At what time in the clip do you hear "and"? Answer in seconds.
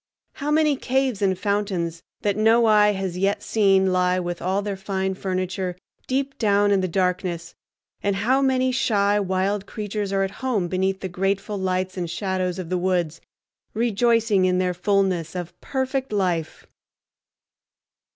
1.21-1.37, 8.01-8.15, 11.97-12.09